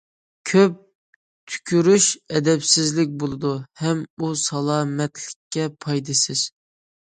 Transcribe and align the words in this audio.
كۆپ 0.51 0.77
تۈكۈرۈش 1.55 2.07
ئەدەپسىزلىك 2.33 3.13
بولىدۇ 3.27 3.53
ھەم 3.85 4.03
ئۇ 4.17 4.33
سالامەتلىككە 4.47 5.71
پايدىسىز. 5.87 6.47